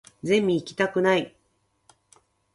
[0.23, 1.35] ゼミ行きたくない